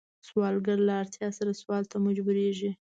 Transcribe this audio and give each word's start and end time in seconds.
سوالګر 0.27 0.77
له 0.87 0.93
اړتیا 1.01 1.29
سره 1.37 1.51
سوال 1.61 1.83
ته 1.91 1.97
مجبوریږي 2.05 2.71